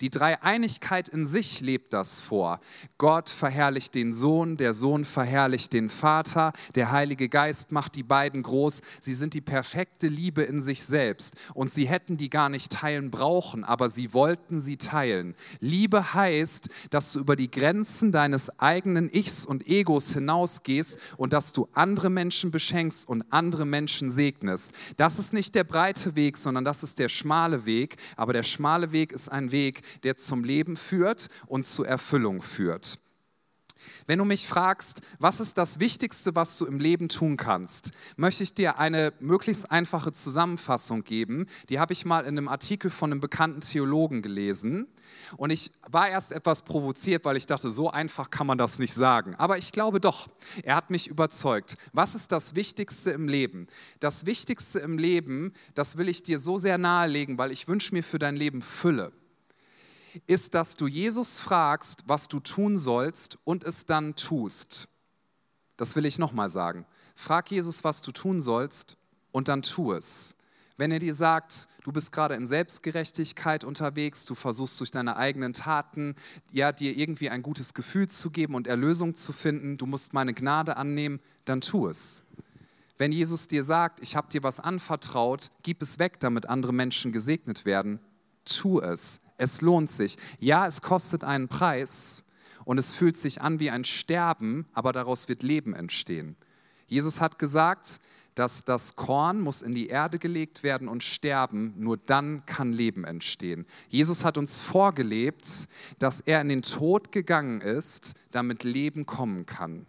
[0.00, 2.60] Die Dreieinigkeit in sich lebt das vor.
[2.96, 8.42] Gott verherrlicht den Sohn, der Sohn verherrlicht den Vater, der Heilige Geist macht die beiden
[8.42, 8.80] groß.
[9.00, 13.10] Sie sind die perfekte Liebe in sich selbst und sie hätten die gar nicht teilen
[13.10, 15.34] brauchen, aber sie wollten sie teilen.
[15.60, 21.52] Liebe heißt, dass du über die Grenzen deines eigenen Ichs und Egos hinausgehst und dass
[21.52, 24.72] du andere Menschen beschenkst und andere Menschen segnest.
[24.96, 28.92] Das ist nicht der breite Weg, sondern das ist der schmale Weg, aber der schmale
[28.92, 32.98] Weg ist ein Weg, der zum Leben führt und zur Erfüllung führt.
[34.06, 38.42] Wenn du mich fragst, was ist das Wichtigste, was du im Leben tun kannst, möchte
[38.42, 41.46] ich dir eine möglichst einfache Zusammenfassung geben.
[41.68, 44.86] Die habe ich mal in einem Artikel von einem bekannten Theologen gelesen.
[45.36, 48.94] Und ich war erst etwas provoziert, weil ich dachte, so einfach kann man das nicht
[48.94, 49.34] sagen.
[49.36, 50.28] Aber ich glaube doch,
[50.62, 51.76] er hat mich überzeugt.
[51.92, 53.66] Was ist das Wichtigste im Leben?
[54.00, 58.02] Das Wichtigste im Leben, das will ich dir so sehr nahelegen, weil ich wünsche mir
[58.02, 59.12] für dein Leben Fülle
[60.26, 64.88] ist, dass du Jesus fragst, was du tun sollst und es dann tust.
[65.76, 66.86] Das will ich nochmal sagen.
[67.14, 68.96] Frag Jesus, was du tun sollst
[69.32, 70.34] und dann tu es.
[70.76, 75.52] Wenn er dir sagt, du bist gerade in Selbstgerechtigkeit unterwegs, du versuchst durch deine eigenen
[75.52, 76.14] Taten
[76.52, 80.32] ja, dir irgendwie ein gutes Gefühl zu geben und Erlösung zu finden, du musst meine
[80.32, 82.22] Gnade annehmen, dann tu es.
[82.96, 87.12] Wenn Jesus dir sagt, ich habe dir was anvertraut, gib es weg, damit andere Menschen
[87.12, 88.00] gesegnet werden,
[88.46, 89.20] tu es.
[89.40, 90.18] Es lohnt sich.
[90.38, 92.22] Ja, es kostet einen Preis
[92.66, 96.36] und es fühlt sich an wie ein Sterben, aber daraus wird Leben entstehen.
[96.86, 98.00] Jesus hat gesagt,
[98.34, 103.04] dass das Korn muss in die Erde gelegt werden und sterben, nur dann kann Leben
[103.04, 103.66] entstehen.
[103.88, 109.86] Jesus hat uns vorgelebt, dass er in den Tod gegangen ist, damit Leben kommen kann,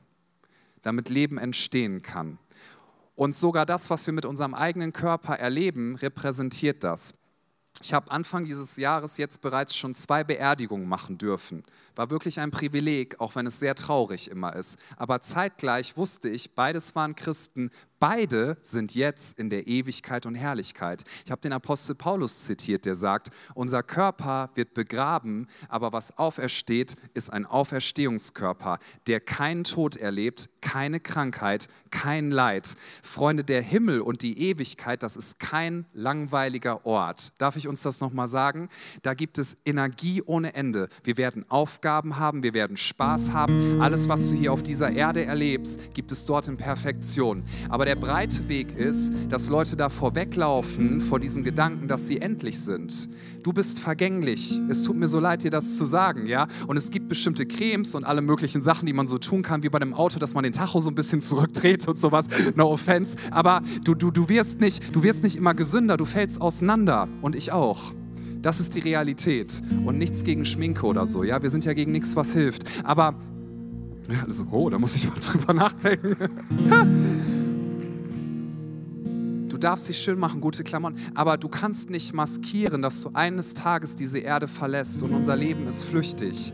[0.81, 2.37] damit Leben entstehen kann.
[3.15, 7.13] Und sogar das, was wir mit unserem eigenen Körper erleben, repräsentiert das.
[7.83, 11.63] Ich habe Anfang dieses Jahres jetzt bereits schon zwei Beerdigungen machen dürfen.
[11.95, 14.77] War wirklich ein Privileg, auch wenn es sehr traurig immer ist.
[14.97, 17.71] Aber zeitgleich wusste ich, beides waren Christen,
[18.01, 21.03] Beide sind jetzt in der Ewigkeit und Herrlichkeit.
[21.23, 26.95] Ich habe den Apostel Paulus zitiert, der sagt, unser Körper wird begraben, aber was aufersteht,
[27.13, 32.73] ist ein Auferstehungskörper, der keinen Tod erlebt, keine Krankheit, kein Leid.
[33.03, 37.33] Freunde, der Himmel und die Ewigkeit, das ist kein langweiliger Ort.
[37.37, 38.69] Darf ich uns das nochmal sagen?
[39.03, 40.89] Da gibt es Energie ohne Ende.
[41.03, 43.79] Wir werden Aufgaben haben, wir werden Spaß haben.
[43.79, 47.43] Alles, was du hier auf dieser Erde erlebst, gibt es dort in Perfektion.
[47.69, 52.59] Aber der breite Weg ist, dass Leute da vorweglaufen vor diesem Gedanken, dass sie endlich
[52.59, 53.09] sind.
[53.43, 54.61] Du bist vergänglich.
[54.69, 56.47] Es tut mir so leid, dir das zu sagen, ja?
[56.67, 59.69] Und es gibt bestimmte Cremes und alle möglichen Sachen, die man so tun kann, wie
[59.69, 62.27] bei einem Auto, dass man den Tacho so ein bisschen zurückdreht und sowas.
[62.55, 63.17] No offense.
[63.31, 67.07] Aber du, du, du, wirst nicht, du wirst nicht immer gesünder, du fällst auseinander.
[67.21, 67.93] Und ich auch.
[68.41, 71.23] Das ist die Realität und nichts gegen Schminke oder so.
[71.23, 72.63] Ja, wir sind ja gegen nichts, was hilft.
[72.83, 73.15] Aber
[74.25, 76.17] also, oh, da muss ich mal drüber nachdenken.
[79.61, 83.53] du darfst dich schön machen, gute Klammern, aber du kannst nicht maskieren, dass du eines
[83.53, 86.51] Tages diese Erde verlässt und unser Leben ist flüchtig.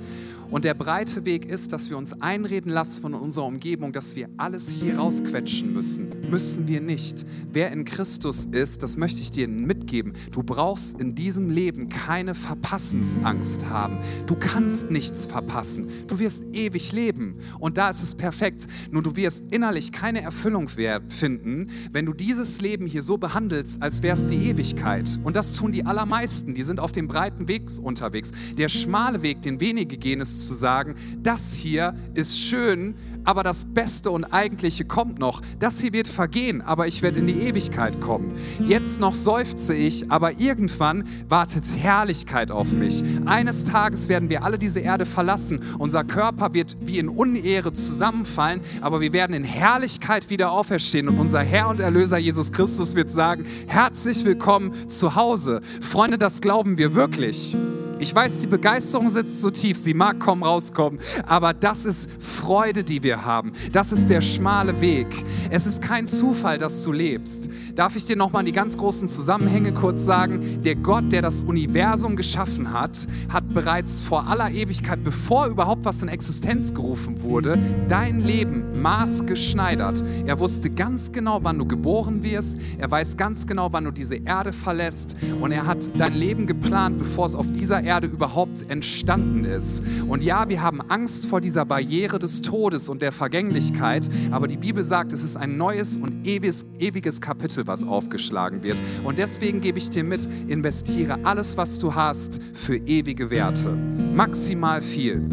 [0.50, 4.30] Und der breite Weg ist, dass wir uns einreden lassen von unserer Umgebung, dass wir
[4.38, 6.08] alles hier rausquetschen müssen.
[6.30, 7.26] Müssen wir nicht.
[7.52, 10.14] Wer in Christus ist, das möchte ich dir mitgeben.
[10.32, 13.98] Du brauchst in diesem Leben keine Verpassensangst haben.
[14.26, 15.88] Du kannst nichts verpassen.
[16.08, 17.36] Du wirst ewig leben.
[17.60, 18.68] Und da ist es perfekt.
[18.90, 24.02] Nur du wirst innerlich keine Erfüllung finden, wenn du dieses Leben hier so behandelst, als
[24.02, 25.20] wäre es die Ewigkeit.
[25.26, 26.54] Und das tun die allermeisten.
[26.54, 28.32] Die sind auf dem breiten Weg unterwegs.
[28.58, 32.96] Der schmale Weg, den wenige gehen, ist zu sagen, das hier ist schön,
[33.28, 35.42] aber das Beste und Eigentliche kommt noch.
[35.60, 38.32] Das hier wird vergehen, aber ich werde in die Ewigkeit kommen.
[38.66, 43.04] Jetzt noch seufze ich, aber irgendwann wartet Herrlichkeit auf mich.
[43.26, 45.60] Eines Tages werden wir alle diese Erde verlassen.
[45.78, 51.20] Unser Körper wird wie in Unehre zusammenfallen, aber wir werden in Herrlichkeit wieder auferstehen und
[51.20, 55.60] unser Herr und Erlöser Jesus Christus wird sagen, herzlich willkommen zu Hause.
[55.82, 57.58] Freunde, das glauben wir wirklich.
[58.00, 62.84] Ich weiß, die Begeisterung sitzt so tief, sie mag kommen, rauskommen, aber das ist Freude,
[62.84, 63.54] die wir haben.
[63.72, 65.08] Das ist der schmale Weg.
[65.50, 67.50] Es ist kein Zufall, dass du lebst.
[67.74, 70.62] Darf ich dir nochmal die ganz großen Zusammenhänge kurz sagen?
[70.64, 76.04] Der Gott, der das Universum geschaffen hat, hat bereits vor aller Ewigkeit, bevor überhaupt was
[76.04, 77.58] in Existenz gerufen wurde,
[77.88, 80.04] dein Leben maßgeschneidert.
[80.26, 82.60] Er wusste ganz genau, wann du geboren wirst.
[82.78, 85.16] Er weiß ganz genau, wann du diese Erde verlässt.
[85.42, 89.84] Und er hat dein Leben geplant, bevor es auf dieser Erde überhaupt entstanden ist.
[90.08, 94.58] Und ja, wir haben Angst vor dieser Barriere des Todes und der Vergänglichkeit, aber die
[94.58, 98.82] Bibel sagt, es ist ein neues und ewiges, ewiges Kapitel, was aufgeschlagen wird.
[99.04, 103.74] Und deswegen gebe ich dir mit, investiere alles, was du hast, für ewige Werte.
[104.14, 105.28] Maximal viel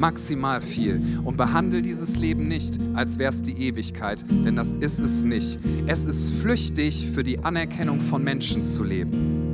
[0.00, 4.98] maximal viel und behandle dieses Leben nicht, als wäre es die Ewigkeit, denn das ist
[4.98, 5.60] es nicht.
[5.86, 9.49] Es ist flüchtig, für die Anerkennung von Menschen zu leben.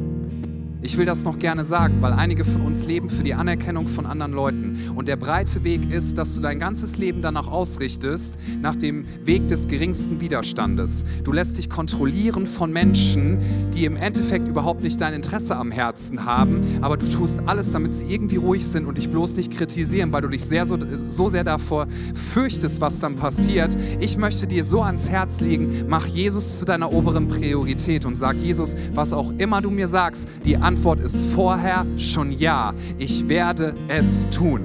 [0.82, 4.04] Ich will das noch gerne sagen, weil einige von uns leben für die Anerkennung von
[4.04, 4.78] anderen Leuten.
[4.94, 9.48] Und der breite Weg ist, dass du dein ganzes Leben danach ausrichtest, nach dem Weg
[9.48, 11.04] des geringsten Widerstandes.
[11.24, 13.38] Du lässt dich kontrollieren von Menschen,
[13.74, 17.94] die im Endeffekt überhaupt nicht dein Interesse am Herzen haben, aber du tust alles, damit
[17.94, 20.76] sie irgendwie ruhig sind und dich bloß nicht kritisieren, weil du dich sehr, so,
[21.08, 23.76] so sehr davor fürchtest, was dann passiert.
[23.98, 28.36] Ich möchte dir so ans Herz legen, mach Jesus zu deiner oberen Priorität und sag
[28.36, 32.74] Jesus, was auch immer du mir sagst, die Antwort ist vorher schon ja.
[32.98, 34.62] Ich werde es tun.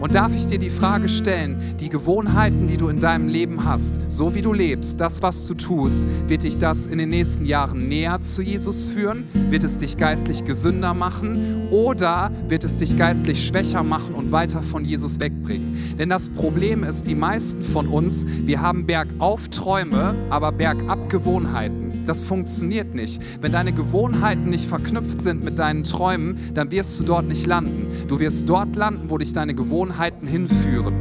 [0.00, 4.00] Und darf ich dir die Frage stellen, die Gewohnheiten, die du in deinem Leben hast,
[4.08, 7.88] so wie du lebst, das, was du tust, wird dich das in den nächsten Jahren
[7.88, 9.24] näher zu Jesus führen?
[9.50, 11.68] Wird es dich geistlich gesünder machen?
[11.70, 15.94] Oder wird es dich geistlich schwächer machen und weiter von Jesus wegbringen?
[15.98, 21.83] Denn das Problem ist, die meisten von uns, wir haben bergauf Träume, aber bergab Gewohnheiten.
[22.06, 23.20] Das funktioniert nicht.
[23.40, 27.88] Wenn deine Gewohnheiten nicht verknüpft sind mit deinen Träumen, dann wirst du dort nicht landen.
[28.08, 30.94] Du wirst dort landen, wo dich deine Gewohnheiten hinführen.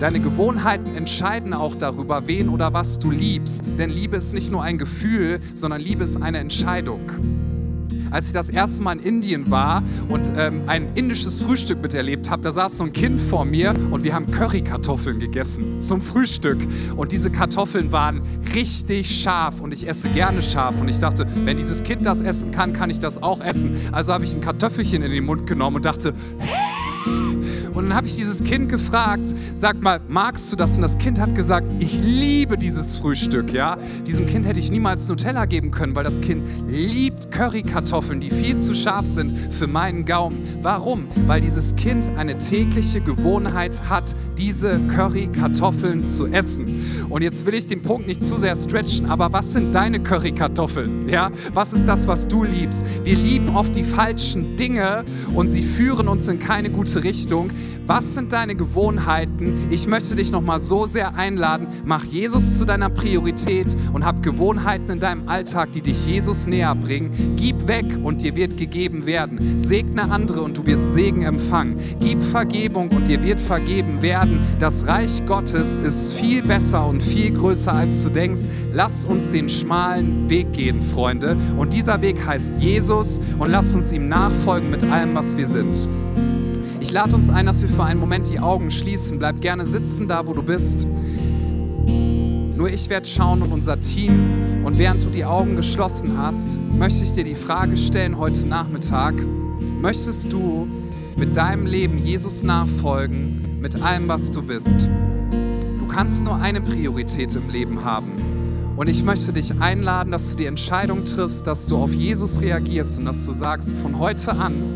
[0.00, 3.72] Deine Gewohnheiten entscheiden auch darüber, wen oder was du liebst.
[3.78, 7.00] Denn Liebe ist nicht nur ein Gefühl, sondern Liebe ist eine Entscheidung
[8.10, 12.42] als ich das erste Mal in Indien war und ähm, ein indisches Frühstück miterlebt habe,
[12.42, 16.58] da saß so ein Kind vor mir und wir haben Currykartoffeln gegessen zum Frühstück.
[16.96, 18.22] Und diese Kartoffeln waren
[18.54, 20.80] richtig scharf und ich esse gerne scharf.
[20.80, 23.76] Und ich dachte, wenn dieses Kind das essen kann, kann ich das auch essen.
[23.92, 26.14] Also habe ich ein Kartoffelchen in den Mund genommen und dachte,
[27.78, 30.74] und dann habe ich dieses Kind gefragt, sag mal, magst du das?
[30.76, 33.76] Und das Kind hat gesagt, ich liebe dieses Frühstück, ja.
[34.04, 38.56] Diesem Kind hätte ich niemals Nutella geben können, weil das Kind liebt Currykartoffeln, die viel
[38.56, 40.42] zu scharf sind für meinen Gaumen.
[40.62, 41.06] Warum?
[41.26, 47.06] Weil dieses Kind eine tägliche Gewohnheit hat, diese Currykartoffeln zu essen.
[47.10, 51.08] Und jetzt will ich den Punkt nicht zu sehr stretchen, aber was sind deine Currykartoffeln?
[51.08, 51.30] Ja?
[51.54, 52.84] Was ist das, was du liebst?
[53.04, 55.04] Wir lieben oft die falschen Dinge
[55.34, 57.50] und sie führen uns in keine gute Richtung.
[57.86, 59.68] Was sind deine Gewohnheiten?
[59.70, 64.22] Ich möchte dich noch mal so sehr einladen, mach Jesus zu deiner Priorität und hab
[64.22, 67.07] Gewohnheiten in deinem Alltag, die dich Jesus näher bringen.
[67.36, 69.58] Gib weg und dir wird gegeben werden.
[69.58, 71.76] Segne andere und du wirst Segen empfangen.
[72.00, 74.40] Gib Vergebung und dir wird vergeben werden.
[74.58, 78.40] Das Reich Gottes ist viel besser und viel größer als du denkst.
[78.72, 81.36] Lass uns den schmalen Weg gehen, Freunde.
[81.56, 85.88] Und dieser Weg heißt Jesus und lass uns ihm nachfolgen mit allem, was wir sind.
[86.80, 89.18] Ich lade uns ein, dass wir für einen Moment die Augen schließen.
[89.18, 90.86] Bleib gerne sitzen da, wo du bist.
[92.58, 94.64] Nur ich werde schauen und unser Team.
[94.64, 99.14] Und während du die Augen geschlossen hast, möchte ich dir die Frage stellen heute Nachmittag.
[99.80, 100.66] Möchtest du
[101.16, 104.90] mit deinem Leben Jesus nachfolgen, mit allem, was du bist?
[105.78, 108.74] Du kannst nur eine Priorität im Leben haben.
[108.76, 112.98] Und ich möchte dich einladen, dass du die Entscheidung triffst, dass du auf Jesus reagierst
[112.98, 114.74] und dass du sagst, von heute an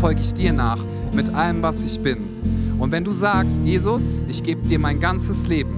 [0.00, 2.18] folge ich dir nach mit allem, was ich bin.
[2.80, 5.74] Und wenn du sagst, Jesus, ich gebe dir mein ganzes Leben,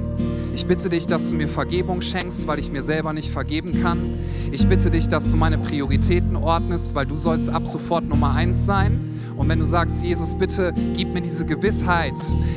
[0.57, 4.14] ich bitte dich, dass du mir Vergebung schenkst, weil ich mir selber nicht vergeben kann.
[4.52, 8.64] Ich bitte dich, dass du meine Prioritäten ordnest, weil du sollst ab sofort Nummer eins
[8.64, 9.16] sein.
[9.37, 12.14] Und wenn du sagst, Jesus, bitte gib mir diese Gewissheit,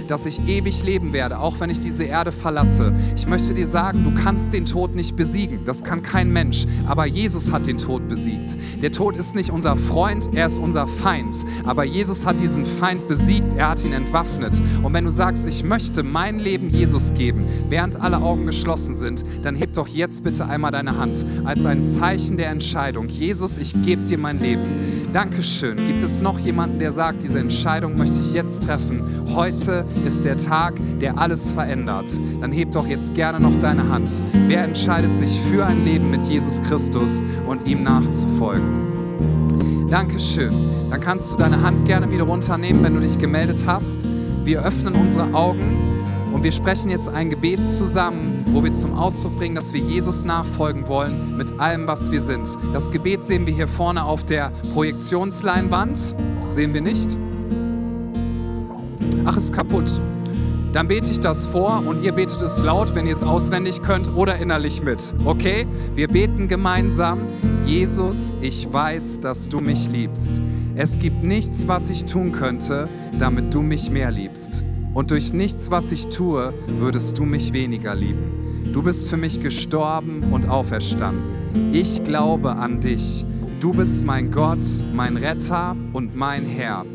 [0.08, 2.94] dass ich ewig leben werde, auch wenn ich diese Erde verlasse.
[3.16, 5.60] Ich möchte dir sagen, du kannst den Tod nicht besiegen.
[5.66, 6.66] Das kann kein Mensch.
[6.88, 8.58] Aber Jesus hat den Tod besiegt.
[8.82, 11.36] Der Tod ist nicht unser Freund, er ist unser Feind.
[11.66, 14.62] Aber Jesus hat diesen Feind besiegt, er hat ihn entwaffnet.
[14.84, 19.24] Und wenn du sagst, ich möchte mein Leben Jesus geben, während alle Augen geschlossen sind,
[19.44, 23.08] dann heb doch jetzt bitte einmal deine Hand als ein Zeichen der Entscheidung.
[23.10, 25.10] Jesus, ich gebe dir mein Leben.
[25.12, 25.78] Dankeschön.
[25.88, 29.04] Gibt es noch jemanden, der sagt, diese Entscheidung möchte ich jetzt treffen?
[29.34, 32.12] Heute ist der Tag, der alles verändert.
[32.42, 34.12] Dann heb doch jetzt gerne noch deine Hand.
[34.48, 39.88] Wer entscheidet sich für ein Leben mit Jesus Christus und ihm nachzufolgen?
[39.90, 40.54] Dankeschön.
[40.90, 44.08] Dann kannst du deine Hand gerne wieder runternehmen, wenn du dich gemeldet hast.
[44.44, 46.00] Wir öffnen unsere Augen
[46.34, 50.24] und wir sprechen jetzt ein Gebet zusammen, wo wir zum Ausdruck bringen, dass wir Jesus
[50.24, 52.48] nachfolgen wollen mit allem, was wir sind.
[52.72, 56.16] Das Gebet sehen wir hier vorne auf der Projektionsleinwand.
[56.50, 57.18] Sehen wir nicht?
[59.26, 60.02] Ach, ist kaputt.
[60.74, 64.16] Dann bete ich das vor und ihr betet es laut, wenn ihr es auswendig könnt
[64.16, 65.16] oder innerlich mit.
[65.26, 65.66] Okay?
[65.96, 67.20] Wir beten gemeinsam.
[67.66, 70.42] Jesus, ich weiß, dass du mich liebst.
[70.76, 72.88] Es gibt nichts, was ich tun könnte,
[73.18, 74.64] damit du mich mehr liebst.
[74.94, 78.72] Und durch nichts, was ich tue, würdest du mich weniger lieben.
[78.74, 81.24] Du bist für mich gestorben und auferstanden.
[81.72, 83.26] Ich glaube an dich.
[83.60, 86.86] Du bist mein Gott, mein Retter und mein Herr.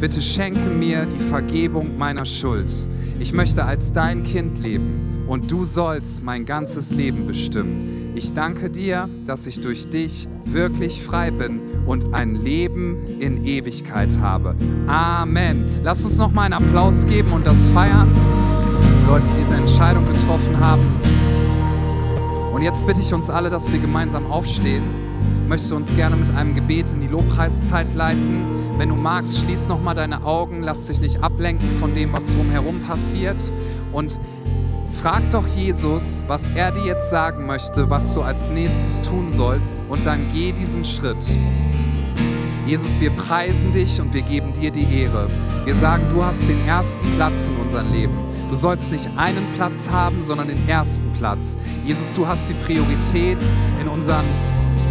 [0.00, 2.70] Bitte schenke mir die Vergebung meiner Schuld.
[3.18, 8.12] Ich möchte als dein Kind leben und du sollst mein ganzes Leben bestimmen.
[8.14, 14.18] Ich danke dir, dass ich durch dich wirklich frei bin und ein Leben in Ewigkeit
[14.20, 14.54] habe.
[14.88, 15.64] Amen.
[15.82, 18.14] Lass uns noch mal einen Applaus geben und das feiern
[19.00, 20.82] für Leute, die diese Entscheidung getroffen haben.
[22.52, 24.99] Und jetzt bitte ich uns alle, dass wir gemeinsam aufstehen.
[25.48, 28.44] Möchte uns gerne mit einem Gebet in die Lobpreiszeit leiten.
[28.78, 32.26] Wenn du magst, schließ noch mal deine Augen, lass dich nicht ablenken von dem, was
[32.26, 33.52] drumherum passiert
[33.92, 34.18] und
[34.92, 39.82] Frag doch Jesus, was er dir jetzt sagen möchte, was du als nächstes tun sollst
[39.88, 41.24] und dann geh diesen Schritt.
[42.66, 45.28] Jesus, wir preisen dich und wir geben dir die Ehre.
[45.64, 48.12] Wir sagen, du hast den ersten Platz in unserem Leben.
[48.50, 51.56] Du sollst nicht einen Platz haben, sondern den ersten Platz.
[51.86, 53.38] Jesus, du hast die Priorität
[53.80, 54.24] in unseren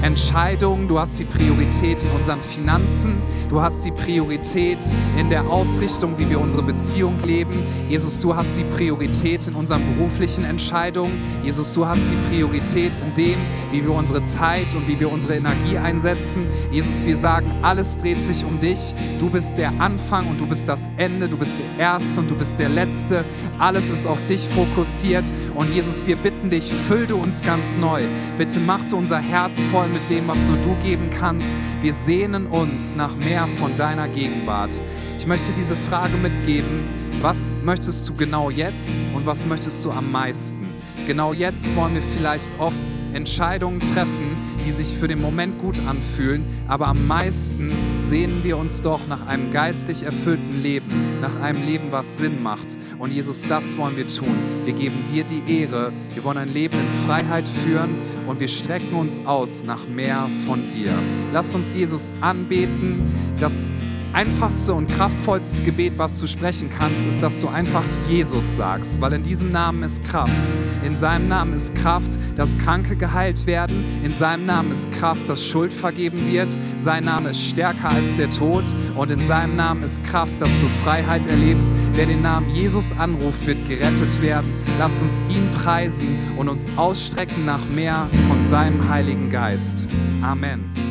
[0.01, 3.17] Entscheidungen, du hast die Priorität in unseren Finanzen,
[3.49, 4.77] du hast die Priorität
[5.17, 7.53] in der Ausrichtung, wie wir unsere Beziehung leben.
[7.89, 11.11] Jesus, du hast die Priorität in unseren beruflichen Entscheidungen.
[11.43, 13.37] Jesus, du hast die Priorität in dem,
[13.71, 16.47] wie wir unsere Zeit und wie wir unsere Energie einsetzen.
[16.71, 18.93] Jesus, wir sagen, alles dreht sich um dich.
[19.19, 22.35] Du bist der Anfang und du bist das Ende, du bist der Erste und du
[22.35, 23.25] bist der Letzte.
[23.57, 28.01] Alles ist auf dich fokussiert und Jesus, wir bitten dich, füll du uns ganz neu.
[28.37, 29.59] Bitte mach du unser Herz
[29.89, 31.53] voll mit dem, was nur du geben kannst.
[31.81, 34.81] Wir sehnen uns nach mehr von deiner Gegenwart.
[35.17, 36.87] Ich möchte diese Frage mitgeben.
[37.21, 40.67] Was möchtest du genau jetzt und was möchtest du am meisten?
[41.05, 42.79] Genau jetzt wollen wir vielleicht oft
[43.13, 48.81] Entscheidungen treffen, die sich für den Moment gut anfühlen, aber am meisten sehnen wir uns
[48.81, 52.67] doch nach einem geistlich erfüllten Leben, nach einem Leben, was Sinn macht.
[52.97, 54.35] Und Jesus, das wollen wir tun.
[54.65, 55.91] Wir geben dir die Ehre.
[56.13, 57.95] Wir wollen ein Leben in Freiheit führen
[58.27, 60.91] und wir strecken uns aus nach mehr von dir.
[61.33, 63.01] Lass uns Jesus anbeten,
[63.39, 63.65] dass
[64.13, 69.13] einfachste und kraftvollste Gebet, was du sprechen kannst, ist, dass du einfach Jesus sagst, weil
[69.13, 70.57] in diesem Namen ist Kraft.
[70.83, 73.83] In seinem Namen ist Kraft, dass Kranke geheilt werden.
[74.03, 76.57] In seinem Namen ist Kraft, dass Schuld vergeben wird.
[76.77, 78.63] Sein Name ist stärker als der Tod
[78.95, 81.73] und in seinem Namen ist Kraft, dass du Freiheit erlebst.
[81.93, 84.51] Wer den Namen Jesus anruft, wird gerettet werden.
[84.77, 89.87] Lass uns ihn preisen und uns ausstrecken nach mehr von seinem Heiligen Geist.
[90.21, 90.88] Amen.